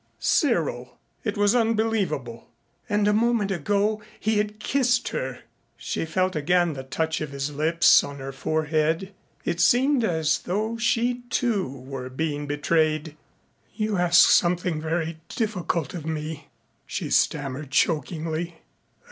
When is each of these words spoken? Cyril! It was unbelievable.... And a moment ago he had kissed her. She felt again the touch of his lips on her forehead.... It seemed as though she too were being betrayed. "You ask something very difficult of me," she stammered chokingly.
Cyril! 0.17 0.97
It 1.23 1.37
was 1.37 1.53
unbelievable.... 1.53 2.49
And 2.89 3.07
a 3.07 3.13
moment 3.13 3.51
ago 3.51 4.01
he 4.19 4.39
had 4.39 4.57
kissed 4.59 5.09
her. 5.09 5.41
She 5.77 6.05
felt 6.05 6.35
again 6.35 6.73
the 6.73 6.81
touch 6.81 7.21
of 7.21 7.29
his 7.29 7.51
lips 7.53 8.03
on 8.03 8.17
her 8.17 8.31
forehead.... 8.31 9.13
It 9.45 9.59
seemed 9.61 10.03
as 10.03 10.39
though 10.39 10.75
she 10.75 11.21
too 11.29 11.67
were 11.81 12.09
being 12.09 12.47
betrayed. 12.47 13.15
"You 13.75 13.97
ask 13.97 14.27
something 14.31 14.81
very 14.81 15.19
difficult 15.29 15.93
of 15.93 16.03
me," 16.03 16.47
she 16.87 17.11
stammered 17.11 17.69
chokingly. 17.69 18.55